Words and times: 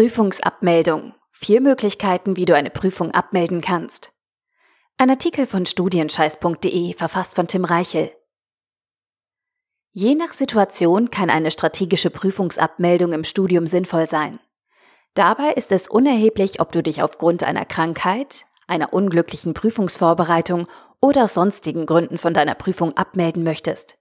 Prüfungsabmeldung. 0.00 1.12
Vier 1.30 1.60
Möglichkeiten, 1.60 2.38
wie 2.38 2.46
du 2.46 2.56
eine 2.56 2.70
Prüfung 2.70 3.10
abmelden 3.10 3.60
kannst. 3.60 4.14
Ein 4.96 5.10
Artikel 5.10 5.46
von 5.46 5.66
studienscheiß.de, 5.66 6.94
verfasst 6.94 7.34
von 7.34 7.48
Tim 7.48 7.66
Reichel. 7.66 8.10
Je 9.92 10.14
nach 10.14 10.32
Situation 10.32 11.10
kann 11.10 11.28
eine 11.28 11.50
strategische 11.50 12.08
Prüfungsabmeldung 12.08 13.12
im 13.12 13.24
Studium 13.24 13.66
sinnvoll 13.66 14.06
sein. 14.06 14.40
Dabei 15.12 15.52
ist 15.52 15.70
es 15.70 15.86
unerheblich, 15.86 16.62
ob 16.62 16.72
du 16.72 16.82
dich 16.82 17.02
aufgrund 17.02 17.44
einer 17.44 17.66
Krankheit, 17.66 18.46
einer 18.66 18.94
unglücklichen 18.94 19.52
Prüfungsvorbereitung 19.52 20.66
oder 21.02 21.24
aus 21.24 21.34
sonstigen 21.34 21.84
Gründen 21.84 22.16
von 22.16 22.32
deiner 22.32 22.54
Prüfung 22.54 22.96
abmelden 22.96 23.44
möchtest. 23.44 23.98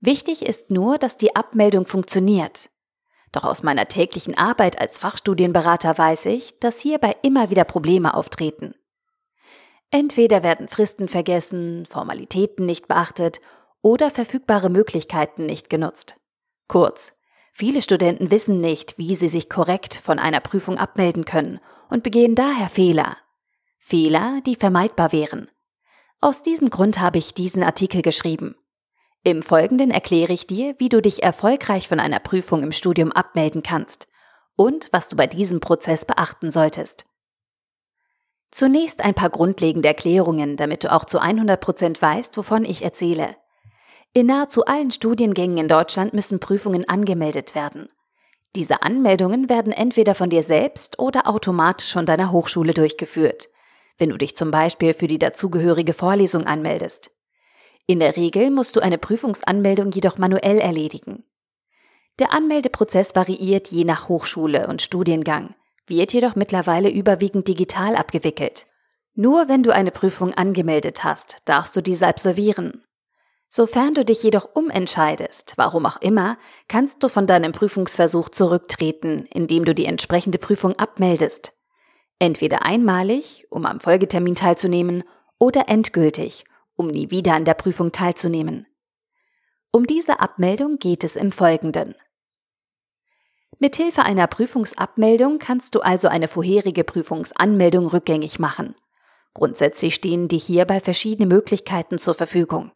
Wichtig 0.00 0.42
ist 0.44 0.72
nur, 0.72 0.98
dass 0.98 1.16
die 1.16 1.36
Abmeldung 1.36 1.86
funktioniert. 1.86 2.71
Doch 3.32 3.44
aus 3.44 3.62
meiner 3.62 3.88
täglichen 3.88 4.36
Arbeit 4.36 4.78
als 4.80 4.98
Fachstudienberater 4.98 5.96
weiß 5.96 6.26
ich, 6.26 6.58
dass 6.60 6.80
hierbei 6.80 7.16
immer 7.22 7.50
wieder 7.50 7.64
Probleme 7.64 8.14
auftreten. 8.14 8.74
Entweder 9.90 10.42
werden 10.42 10.68
Fristen 10.68 11.08
vergessen, 11.08 11.86
Formalitäten 11.86 12.66
nicht 12.66 12.88
beachtet 12.88 13.40
oder 13.80 14.10
verfügbare 14.10 14.70
Möglichkeiten 14.70 15.46
nicht 15.46 15.68
genutzt. 15.68 16.16
Kurz, 16.68 17.12
viele 17.52 17.82
Studenten 17.82 18.30
wissen 18.30 18.60
nicht, 18.60 18.96
wie 18.96 19.14
sie 19.14 19.28
sich 19.28 19.50
korrekt 19.50 19.94
von 19.94 20.18
einer 20.18 20.40
Prüfung 20.40 20.78
abmelden 20.78 21.24
können 21.24 21.58
und 21.90 22.02
begehen 22.02 22.34
daher 22.34 22.68
Fehler. 22.68 23.16
Fehler, 23.78 24.40
die 24.46 24.56
vermeidbar 24.56 25.12
wären. 25.12 25.50
Aus 26.20 26.42
diesem 26.42 26.70
Grund 26.70 27.00
habe 27.00 27.18
ich 27.18 27.34
diesen 27.34 27.62
Artikel 27.62 28.00
geschrieben. 28.00 28.54
Im 29.24 29.44
Folgenden 29.44 29.92
erkläre 29.92 30.32
ich 30.32 30.48
dir, 30.48 30.74
wie 30.78 30.88
du 30.88 31.00
dich 31.00 31.22
erfolgreich 31.22 31.86
von 31.86 32.00
einer 32.00 32.18
Prüfung 32.18 32.64
im 32.64 32.72
Studium 32.72 33.12
abmelden 33.12 33.62
kannst 33.62 34.08
und 34.56 34.88
was 34.90 35.06
du 35.06 35.14
bei 35.14 35.28
diesem 35.28 35.60
Prozess 35.60 36.04
beachten 36.04 36.50
solltest. 36.50 37.04
Zunächst 38.50 39.02
ein 39.02 39.14
paar 39.14 39.30
grundlegende 39.30 39.88
Erklärungen, 39.88 40.56
damit 40.56 40.82
du 40.82 40.92
auch 40.92 41.04
zu 41.04 41.20
100 41.20 41.60
Prozent 41.60 42.02
weißt, 42.02 42.36
wovon 42.36 42.64
ich 42.64 42.82
erzähle. 42.82 43.36
In 44.12 44.26
nahezu 44.26 44.66
allen 44.66 44.90
Studiengängen 44.90 45.56
in 45.56 45.68
Deutschland 45.68 46.12
müssen 46.12 46.40
Prüfungen 46.40 46.86
angemeldet 46.88 47.54
werden. 47.54 47.88
Diese 48.56 48.82
Anmeldungen 48.82 49.48
werden 49.48 49.72
entweder 49.72 50.14
von 50.14 50.28
dir 50.30 50.42
selbst 50.42 50.98
oder 50.98 51.28
automatisch 51.28 51.92
von 51.92 52.04
deiner 52.04 52.32
Hochschule 52.32 52.74
durchgeführt, 52.74 53.48
wenn 53.98 54.10
du 54.10 54.18
dich 54.18 54.36
zum 54.36 54.50
Beispiel 54.50 54.92
für 54.92 55.06
die 55.06 55.18
dazugehörige 55.18 55.94
Vorlesung 55.94 56.46
anmeldest. 56.46 57.10
In 57.86 58.00
der 58.00 58.16
Regel 58.16 58.50
musst 58.50 58.76
du 58.76 58.80
eine 58.80 58.98
Prüfungsanmeldung 58.98 59.90
jedoch 59.90 60.18
manuell 60.18 60.58
erledigen. 60.58 61.24
Der 62.18 62.32
Anmeldeprozess 62.32 63.14
variiert 63.16 63.68
je 63.68 63.84
nach 63.84 64.08
Hochschule 64.08 64.66
und 64.66 64.82
Studiengang 64.82 65.54
wird 65.86 66.12
jedoch 66.12 66.36
mittlerweile 66.36 66.90
überwiegend 66.90 67.48
digital 67.48 67.96
abgewickelt. 67.96 68.66
Nur 69.14 69.48
wenn 69.48 69.62
du 69.62 69.74
eine 69.74 69.90
Prüfung 69.90 70.32
angemeldet 70.32 71.04
hast, 71.04 71.38
darfst 71.44 71.76
du 71.76 71.82
diese 71.82 72.06
absolvieren. 72.06 72.82
Sofern 73.48 73.92
du 73.92 74.04
dich 74.04 74.22
jedoch 74.22 74.48
umentscheidest, 74.54 75.54
warum 75.56 75.84
auch 75.84 76.00
immer, 76.00 76.38
kannst 76.68 77.02
du 77.02 77.08
von 77.08 77.26
deinem 77.26 77.52
Prüfungsversuch 77.52 78.30
zurücktreten, 78.30 79.26
indem 79.30 79.66
du 79.66 79.74
die 79.74 79.84
entsprechende 79.84 80.38
Prüfung 80.38 80.78
abmeldest. 80.78 81.52
Entweder 82.18 82.64
einmalig, 82.64 83.46
um 83.50 83.66
am 83.66 83.80
Folgetermin 83.80 84.34
teilzunehmen, 84.34 85.04
oder 85.38 85.68
endgültig, 85.68 86.44
um 86.76 86.86
nie 86.86 87.10
wieder 87.10 87.34
an 87.34 87.44
der 87.44 87.54
Prüfung 87.54 87.92
teilzunehmen. 87.92 88.66
Um 89.70 89.86
diese 89.86 90.20
Abmeldung 90.20 90.78
geht 90.78 91.04
es 91.04 91.16
im 91.16 91.32
Folgenden. 91.32 91.94
Mithilfe 93.58 94.02
einer 94.02 94.26
Prüfungsabmeldung 94.26 95.38
kannst 95.38 95.74
du 95.74 95.80
also 95.80 96.08
eine 96.08 96.28
vorherige 96.28 96.84
Prüfungsanmeldung 96.84 97.86
rückgängig 97.86 98.38
machen. 98.38 98.74
Grundsätzlich 99.34 99.94
stehen 99.94 100.28
dir 100.28 100.38
hierbei 100.38 100.80
verschiedene 100.80 101.26
Möglichkeiten 101.26 101.98
zur 101.98 102.14
Verfügung. 102.14 102.72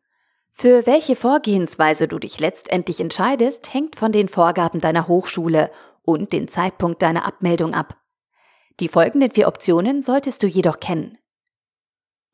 Für 0.52 0.86
welche 0.86 1.16
Vorgehensweise 1.16 2.08
du 2.08 2.18
dich 2.18 2.40
letztendlich 2.40 3.00
entscheidest, 3.00 3.74
hängt 3.74 3.96
von 3.96 4.10
den 4.10 4.28
Vorgaben 4.28 4.80
deiner 4.80 5.06
Hochschule 5.06 5.70
und 6.02 6.32
den 6.32 6.48
Zeitpunkt 6.48 7.02
deiner 7.02 7.26
Abmeldung 7.26 7.74
ab. 7.74 8.00
Die 8.80 8.88
folgenden 8.88 9.32
vier 9.32 9.48
Optionen 9.48 10.00
solltest 10.02 10.42
du 10.42 10.46
jedoch 10.46 10.80
kennen. 10.80 11.18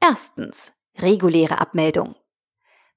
Erstens. 0.01 0.73
Reguläre 1.01 1.61
Abmeldung. 1.61 2.15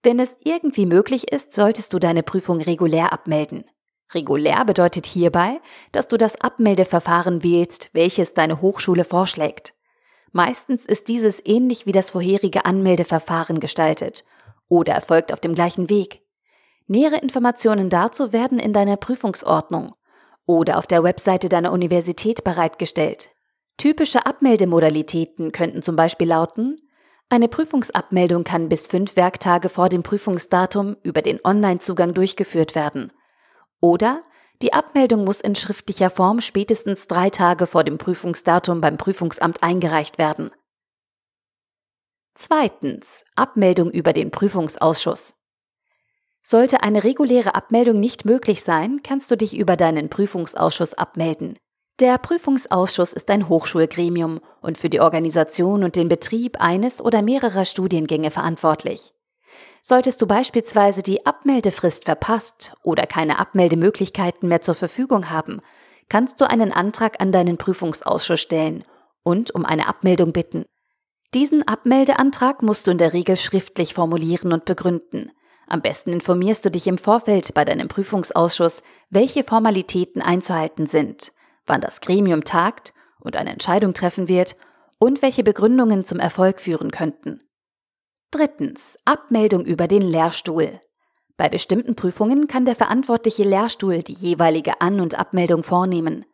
Wenn 0.03 0.19
es 0.19 0.37
irgendwie 0.43 0.85
möglich 0.85 1.31
ist, 1.31 1.53
solltest 1.53 1.93
du 1.93 1.99
deine 1.99 2.23
Prüfung 2.23 2.61
regulär 2.61 3.11
abmelden. 3.11 3.65
Regulär 4.13 4.63
bedeutet 4.65 5.05
hierbei, 5.05 5.59
dass 5.91 6.07
du 6.07 6.17
das 6.17 6.39
Abmeldeverfahren 6.39 7.43
wählst, 7.43 7.89
welches 7.93 8.33
deine 8.33 8.61
Hochschule 8.61 9.03
vorschlägt. 9.03 9.73
Meistens 10.31 10.85
ist 10.85 11.07
dieses 11.07 11.43
ähnlich 11.45 11.85
wie 11.85 11.91
das 11.91 12.11
vorherige 12.11 12.65
Anmeldeverfahren 12.65 13.59
gestaltet 13.59 14.25
oder 14.67 14.93
erfolgt 14.93 15.33
auf 15.33 15.39
dem 15.39 15.55
gleichen 15.55 15.89
Weg. 15.89 16.21
Nähere 16.87 17.17
Informationen 17.17 17.89
dazu 17.89 18.31
werden 18.31 18.59
in 18.59 18.73
deiner 18.73 18.97
Prüfungsordnung 18.97 19.95
oder 20.45 20.77
auf 20.77 20.85
der 20.85 21.03
Webseite 21.03 21.49
deiner 21.49 21.71
Universität 21.71 22.43
bereitgestellt. 22.43 23.29
Typische 23.77 24.25
Abmeldemodalitäten 24.25 25.51
könnten 25.51 25.81
zum 25.81 25.95
Beispiel 25.95 26.27
lauten, 26.27 26.79
eine 27.29 27.47
Prüfungsabmeldung 27.47 28.43
kann 28.43 28.69
bis 28.69 28.87
fünf 28.87 29.15
Werktage 29.15 29.69
vor 29.69 29.89
dem 29.89 30.03
Prüfungsdatum 30.03 30.97
über 31.03 31.21
den 31.21 31.39
Onlinezugang 31.43 32.13
durchgeführt 32.13 32.75
werden– 32.75 33.11
oder 33.85 34.23
die 34.63 34.73
Abmeldung 34.73 35.25
muss 35.25 35.41
in 35.41 35.53
schriftlicher 35.53 36.09
Form 36.09 36.41
spätestens 36.41 37.05
drei 37.05 37.29
Tage 37.29 37.67
vor 37.67 37.83
dem 37.83 37.99
Prüfungsdatum 37.99 38.81
beim 38.81 38.97
Prüfungsamt 38.97 39.61
eingereicht 39.61 40.17
werden. 40.17 40.49
Zweitens. 42.33 43.23
Abmeldung 43.35 43.91
über 43.91 44.11
den 44.11 44.31
Prüfungsausschuss. 44.31 45.35
Sollte 46.41 46.81
eine 46.81 47.03
reguläre 47.03 47.53
Abmeldung 47.53 47.99
nicht 47.99 48.25
möglich 48.25 48.63
sein, 48.63 49.01
kannst 49.03 49.29
du 49.29 49.37
dich 49.37 49.55
über 49.55 49.77
deinen 49.77 50.09
Prüfungsausschuss 50.09 50.95
abmelden. 50.95 51.53
Der 52.01 52.17
Prüfungsausschuss 52.17 53.13
ist 53.13 53.31
ein 53.31 53.47
Hochschulgremium 53.47 54.41
und 54.59 54.77
für 54.77 54.89
die 54.89 54.99
Organisation 54.99 55.81
und 55.85 55.95
den 55.95 56.09
Betrieb 56.09 56.59
eines 56.59 57.01
oder 57.01 57.21
mehrerer 57.21 57.63
Studiengänge 57.63 58.31
verantwortlich. 58.31 59.13
Solltest 59.81 60.21
du 60.21 60.27
beispielsweise 60.27 61.03
die 61.03 61.25
Abmeldefrist 61.25 62.03
verpasst 62.03 62.75
oder 62.83 63.05
keine 63.05 63.39
Abmeldemöglichkeiten 63.39 64.49
mehr 64.49 64.61
zur 64.61 64.75
Verfügung 64.75 65.29
haben, 65.29 65.61
kannst 66.09 66.41
du 66.41 66.49
einen 66.49 66.73
Antrag 66.73 67.21
an 67.21 67.31
deinen 67.31 67.57
Prüfungsausschuss 67.57 68.41
stellen 68.41 68.83
und 69.23 69.55
um 69.55 69.63
eine 69.63 69.87
Abmeldung 69.87 70.33
bitten. 70.33 70.65
Diesen 71.33 71.65
Abmeldeantrag 71.65 72.61
musst 72.61 72.87
du 72.87 72.91
in 72.91 72.97
der 72.97 73.13
Regel 73.13 73.37
schriftlich 73.37 73.93
formulieren 73.93 74.51
und 74.51 74.65
begründen. 74.65 75.31
Am 75.65 75.81
besten 75.81 76.11
informierst 76.11 76.65
du 76.65 76.71
dich 76.71 76.87
im 76.87 76.97
Vorfeld 76.97 77.53
bei 77.53 77.63
deinem 77.63 77.87
Prüfungsausschuss, 77.87 78.83
welche 79.09 79.45
Formalitäten 79.45 80.21
einzuhalten 80.21 80.87
sind, 80.87 81.31
wann 81.65 81.81
das 81.81 82.01
Gremium 82.01 82.43
tagt 82.43 82.93
und 83.19 83.37
eine 83.37 83.51
Entscheidung 83.51 83.93
treffen 83.93 84.27
wird 84.27 84.55
und 84.99 85.21
welche 85.21 85.43
Begründungen 85.43 86.05
zum 86.05 86.19
Erfolg 86.19 86.61
führen 86.61 86.91
könnten. 86.91 87.41
Drittens. 88.31 88.97
Abmeldung 89.05 89.65
über 89.65 89.87
den 89.87 90.01
Lehrstuhl. 90.01 90.79
Bei 91.37 91.49
bestimmten 91.49 91.95
Prüfungen 91.95 92.47
kann 92.47 92.65
der 92.65 92.75
verantwortliche 92.75 93.43
Lehrstuhl 93.43 94.03
die 94.03 94.13
jeweilige 94.13 94.81
An- 94.81 95.01
und 95.01 95.15
Abmeldung 95.19 95.63
vornehmen. 95.63 96.25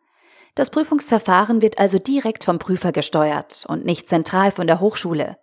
Das 0.54 0.70
Prüfungsverfahren 0.70 1.62
wird 1.62 1.78
also 1.78 1.98
direkt 1.98 2.44
vom 2.44 2.58
Prüfer 2.58 2.92
gesteuert 2.92 3.64
und 3.68 3.84
nicht 3.84 4.08
zentral 4.08 4.50
von 4.50 4.66
der 4.66 4.80
Hochschule. 4.80 5.38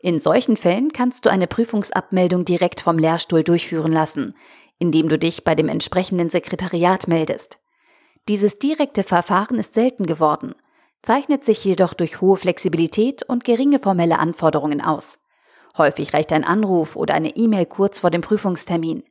In 0.00 0.18
solchen 0.18 0.56
Fällen 0.56 0.92
kannst 0.92 1.24
du 1.24 1.30
eine 1.30 1.46
Prüfungsabmeldung 1.46 2.44
direkt 2.44 2.80
vom 2.80 2.98
Lehrstuhl 2.98 3.44
durchführen 3.44 3.92
lassen, 3.92 4.34
indem 4.78 5.08
du 5.08 5.18
dich 5.18 5.44
bei 5.44 5.54
dem 5.54 5.68
entsprechenden 5.68 6.28
Sekretariat 6.28 7.08
meldest. 7.08 7.58
Dieses 8.28 8.58
direkte 8.58 9.04
Verfahren 9.04 9.58
ist 9.58 9.74
selten 9.74 10.04
geworden, 10.06 10.54
zeichnet 11.02 11.44
sich 11.44 11.64
jedoch 11.64 11.94
durch 11.94 12.20
hohe 12.20 12.36
Flexibilität 12.36 13.22
und 13.22 13.44
geringe 13.44 13.78
formelle 13.78 14.18
Anforderungen 14.18 14.80
aus. 14.80 15.20
Häufig 15.78 16.12
reicht 16.12 16.32
ein 16.32 16.44
Anruf 16.44 16.96
oder 16.96 17.14
eine 17.14 17.36
E-Mail 17.36 17.66
kurz 17.66 18.00
vor 18.00 18.10
dem 18.10 18.22
Prüfungstermin. 18.22 19.04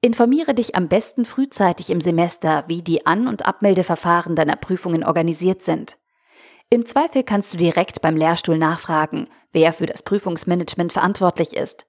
Informiere 0.00 0.54
dich 0.54 0.74
am 0.76 0.88
besten 0.88 1.24
frühzeitig 1.24 1.90
im 1.90 2.00
Semester, 2.00 2.64
wie 2.66 2.82
die 2.82 3.06
An- 3.06 3.26
und 3.26 3.46
Abmeldeverfahren 3.46 4.36
deiner 4.36 4.56
Prüfungen 4.56 5.04
organisiert 5.04 5.62
sind. 5.62 5.96
Im 6.70 6.86
Zweifel 6.86 7.22
kannst 7.22 7.52
du 7.52 7.56
direkt 7.56 8.02
beim 8.02 8.16
Lehrstuhl 8.16 8.58
nachfragen, 8.58 9.28
wer 9.52 9.72
für 9.72 9.86
das 9.86 10.02
Prüfungsmanagement 10.02 10.92
verantwortlich 10.92 11.54
ist. 11.54 11.86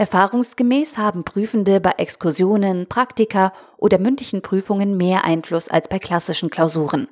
Erfahrungsgemäß 0.00 0.96
haben 0.96 1.24
Prüfende 1.24 1.80
bei 1.80 1.90
Exkursionen, 1.98 2.88
Praktika 2.88 3.52
oder 3.76 3.98
mündlichen 3.98 4.42
Prüfungen 4.42 4.96
mehr 4.96 5.24
Einfluss 5.24 5.68
als 5.68 5.88
bei 5.88 5.98
klassischen 5.98 6.50
Klausuren. 6.50 7.08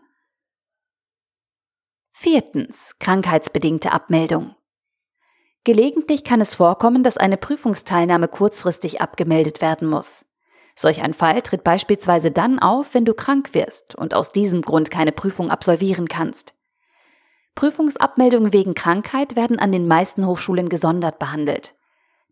Viertens. 2.12 2.97
Krankheitsbedingte 3.00 3.93
Abmeldung. 3.93 4.55
Gelegentlich 5.65 6.23
kann 6.23 6.41
es 6.41 6.55
vorkommen, 6.55 7.03
dass 7.03 7.17
eine 7.17 7.37
Prüfungsteilnahme 7.37 8.29
kurzfristig 8.29 9.00
abgemeldet 9.00 9.61
werden 9.61 9.89
muss. 9.89 10.25
Solch 10.77 11.03
ein 11.03 11.12
Fall 11.12 11.43
tritt 11.43 11.65
beispielsweise 11.65 12.31
dann 12.31 12.61
auf, 12.61 12.94
wenn 12.94 13.05
du 13.05 13.15
krank 13.15 13.53
wirst 13.53 13.97
und 13.97 14.15
aus 14.15 14.31
diesem 14.31 14.62
Grund 14.62 14.93
keine 14.93 15.11
Prüfung 15.11 15.50
absolvieren 15.50 16.06
kannst. 16.06 16.55
Prüfungsabmeldungen 17.56 18.53
wegen 18.53 18.75
Krankheit 18.75 19.35
werden 19.35 19.59
an 19.59 19.73
den 19.73 19.89
meisten 19.89 20.25
Hochschulen 20.27 20.69
gesondert 20.69 21.19
behandelt. 21.19 21.75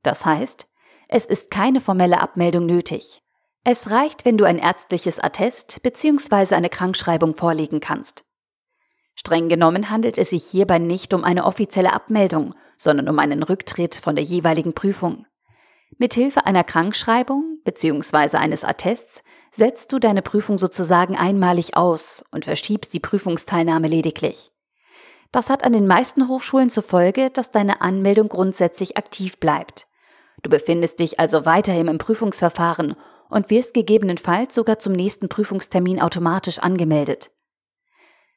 Das 0.05 0.25
heißt, 0.25 0.69
es 1.09 1.27
ist 1.27 1.51
keine 1.51 1.81
formelle 1.81 2.21
Abmeldung 2.21 2.67
nötig. 2.67 3.23
Es 3.65 3.91
reicht, 3.91 4.25
wenn 4.25 4.37
du 4.37 4.45
ein 4.45 4.59
ärztliches 4.59 5.19
Attest 5.19 5.83
bzw. 5.83 6.55
eine 6.55 6.69
Krankschreibung 6.69 7.35
vorlegen 7.35 7.81
kannst. 7.81 8.25
Streng 9.15 9.49
genommen 9.49 9.91
handelt 9.91 10.19
es 10.19 10.31
sich 10.31 10.45
hierbei 10.45 10.79
nicht 10.79 11.15
um 11.15 11.25
eine 11.25 11.45
offizielle 11.45 11.93
Abmeldung, 11.93 12.55
sondern 12.77 13.09
um 13.09 13.19
einen 13.19 13.43
Rücktritt 13.43 13.95
von 13.95 14.17
der 14.17 14.25
jeweiligen 14.25 14.75
Prüfung. 14.75 15.27
Mithilfe 15.99 16.45
einer 16.45 16.65
Krankschreibung 16.65 17.61
bzw. 17.65 18.37
eines 18.37 18.65
Attests 18.65 19.23
setzt 19.53 19.93
du 19.93 19.99
deine 19.99 20.23
Prüfung 20.23 20.59
sozusagen 20.59 21.17
einmalig 21.17 21.77
aus 21.77 22.25
und 22.33 22.45
verschiebst 22.45 22.93
die 22.93 23.01
Prüfungsteilnahme 23.01 23.89
lediglich. 23.89 24.51
Das 25.31 25.49
hat 25.49 25.65
an 25.65 25.73
den 25.73 25.87
meisten 25.87 26.29
Hochschulen 26.29 26.69
zur 26.69 26.83
Folge, 26.83 27.31
dass 27.31 27.51
deine 27.51 27.81
Anmeldung 27.81 28.29
grundsätzlich 28.29 28.97
aktiv 28.97 29.39
bleibt. 29.39 29.87
Du 30.45 30.51
befindest 30.51 31.01
dich 31.01 31.19
also 31.19 31.47
weiterhin 31.47 31.89
im 31.89 31.97
Prüfungsverfahren 31.97 32.95
und 33.31 33.49
wirst 33.49 33.73
gegebenenfalls 33.73 34.55
sogar 34.55 34.79
zum 34.79 34.93
nächsten 34.93 35.31
Prüfungstermin 35.31 36.01
automatisch 36.01 36.59
angemeldet. 36.59 37.31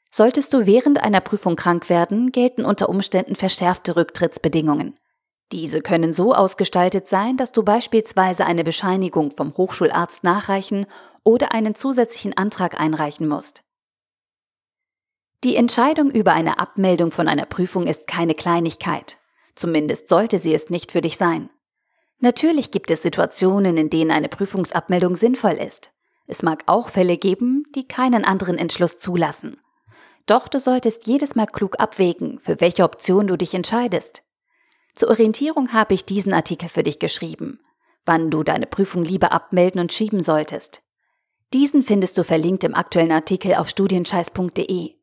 Solltest 0.10 0.54
du 0.54 0.66
während 0.66 1.04
einer 1.04 1.20
Prüfung 1.20 1.58
krank 1.58 1.90
werden, 1.90 2.32
gelten 2.32 2.64
unter 2.64 2.88
Umständen 2.88 3.36
verschärfte 3.36 3.98
Rücktrittsbedingungen. 3.98 4.98
Diese 5.52 5.82
können 5.82 6.14
so 6.14 6.34
ausgestaltet 6.34 7.10
sein, 7.10 7.36
dass 7.36 7.52
du 7.52 7.64
beispielsweise 7.64 8.46
eine 8.46 8.64
Bescheinigung 8.64 9.32
vom 9.32 9.56
Hochschularzt 9.58 10.24
nachreichen 10.24 10.86
oder 11.26 11.52
einen 11.52 11.76
zusätzlichen 11.76 12.38
Antrag 12.38 12.80
einreichen 12.80 13.28
musst. 13.28 13.64
Die 15.44 15.58
Entscheidung 15.58 16.10
über 16.10 16.32
eine 16.32 16.58
Abmeldung 16.58 17.12
von 17.12 17.28
einer 17.28 17.46
Prüfung 17.46 17.86
ist 17.86 18.08
keine 18.08 18.34
Kleinigkeit. 18.34 19.18
Zumindest 19.56 20.08
sollte 20.08 20.40
sie 20.40 20.54
es 20.54 20.70
nicht 20.70 20.94
für 20.94 21.02
dich 21.02 21.18
sein. 21.18 21.50
Natürlich 22.20 22.72
gibt 22.72 22.90
es 22.90 23.04
Situationen, 23.04 23.78
in 23.78 23.90
denen 23.90 24.12
eine 24.12 24.30
Prüfungsabmeldung 24.30 25.16
sinnvoll 25.16 25.54
ist. 25.54 25.92
Es 26.26 26.44
mag 26.44 26.64
auch 26.66 26.90
Fälle 26.90 27.18
geben, 27.18 27.64
die 27.76 27.88
keinen 27.88 28.26
anderen 28.26 28.58
Entschluss 28.58 28.98
zulassen. 28.98 29.62
Doch 30.26 30.48
du 30.48 30.60
solltest 30.60 31.08
jedes 31.08 31.36
Mal 31.36 31.48
klug 31.48 31.80
abwägen, 31.80 32.40
für 32.40 32.60
welche 32.60 32.84
Option 32.84 33.28
du 33.28 33.38
dich 33.38 33.54
entscheidest. 33.54 34.24
Zur 34.96 35.10
Orientierung 35.10 35.74
habe 35.74 35.94
ich 35.94 36.06
diesen 36.06 36.34
Artikel 36.34 36.70
für 36.70 36.84
dich 36.84 37.00
geschrieben, 37.00 37.60
wann 38.06 38.30
du 38.32 38.44
deine 38.44 38.66
Prüfung 38.66 39.04
lieber 39.04 39.32
abmelden 39.32 39.80
und 39.80 39.94
schieben 39.94 40.22
solltest. 40.22 40.82
Diesen 41.54 41.82
findest 41.82 42.18
du 42.18 42.24
verlinkt 42.24 42.64
im 42.66 42.74
aktuellen 42.74 43.12
Artikel 43.12 43.56
auf 43.56 43.70
studienscheiß.de. 43.70 44.96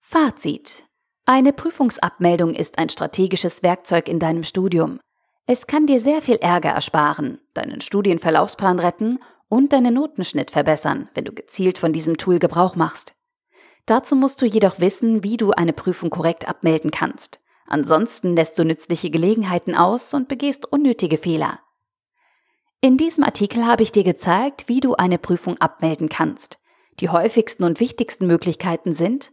Fazit. 0.00 0.84
Eine 1.26 1.52
Prüfungsabmeldung 1.52 2.54
ist 2.54 2.78
ein 2.78 2.88
strategisches 2.88 3.62
Werkzeug 3.62 4.08
in 4.08 4.20
deinem 4.20 4.44
Studium. 4.44 5.00
Es 5.46 5.68
kann 5.68 5.86
dir 5.86 6.00
sehr 6.00 6.22
viel 6.22 6.36
Ärger 6.36 6.70
ersparen, 6.70 7.38
deinen 7.54 7.80
Studienverlaufsplan 7.80 8.80
retten 8.80 9.20
und 9.48 9.72
deinen 9.72 9.94
Notenschnitt 9.94 10.50
verbessern, 10.50 11.08
wenn 11.14 11.24
du 11.24 11.32
gezielt 11.32 11.78
von 11.78 11.92
diesem 11.92 12.16
Tool 12.16 12.40
Gebrauch 12.40 12.74
machst. 12.74 13.14
Dazu 13.86 14.16
musst 14.16 14.42
du 14.42 14.46
jedoch 14.46 14.80
wissen, 14.80 15.22
wie 15.22 15.36
du 15.36 15.52
eine 15.52 15.72
Prüfung 15.72 16.10
korrekt 16.10 16.48
abmelden 16.48 16.90
kannst. 16.90 17.40
Ansonsten 17.68 18.34
lässt 18.34 18.58
du 18.58 18.64
nützliche 18.64 19.10
Gelegenheiten 19.10 19.76
aus 19.76 20.14
und 20.14 20.26
begehst 20.26 20.66
unnötige 20.66 21.18
Fehler. 21.18 21.60
In 22.80 22.96
diesem 22.96 23.22
Artikel 23.22 23.64
habe 23.64 23.84
ich 23.84 23.92
dir 23.92 24.04
gezeigt, 24.04 24.68
wie 24.68 24.80
du 24.80 24.94
eine 24.94 25.18
Prüfung 25.18 25.58
abmelden 25.58 26.08
kannst. 26.08 26.58
Die 26.98 27.08
häufigsten 27.08 27.64
und 27.64 27.78
wichtigsten 27.78 28.26
Möglichkeiten 28.26 28.92
sind 28.92 29.32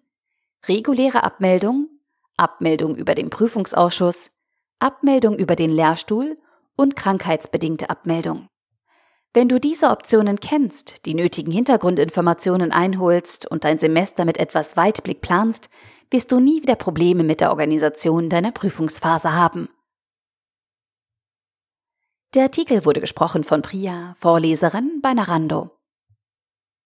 reguläre 0.67 1.23
Abmeldung, 1.23 1.89
Abmeldung 2.37 2.95
über 2.95 3.15
den 3.15 3.29
Prüfungsausschuss, 3.29 4.31
Abmeldung 4.83 5.37
über 5.37 5.55
den 5.55 5.69
Lehrstuhl 5.69 6.37
und 6.75 6.95
krankheitsbedingte 6.95 7.89
Abmeldung. 7.89 8.47
Wenn 9.33 9.49
du 9.49 9.59
diese 9.59 9.89
Optionen 9.89 10.39
kennst, 10.39 11.05
die 11.05 11.15
nötigen 11.15 11.51
Hintergrundinformationen 11.51 12.71
einholst 12.71 13.49
und 13.49 13.63
dein 13.63 13.79
Semester 13.79 14.25
mit 14.25 14.37
etwas 14.37 14.77
Weitblick 14.77 15.21
planst, 15.21 15.69
wirst 16.11 16.31
du 16.31 16.39
nie 16.39 16.61
wieder 16.61 16.75
Probleme 16.75 17.23
mit 17.23 17.41
der 17.41 17.49
Organisation 17.49 18.29
deiner 18.29 18.51
Prüfungsphase 18.51 19.33
haben. 19.33 19.69
Der 22.35 22.43
Artikel 22.43 22.85
wurde 22.85 23.01
gesprochen 23.01 23.43
von 23.43 23.61
Priya, 23.61 24.15
Vorleserin 24.19 24.99
bei 25.01 25.13
Narando. 25.13 25.71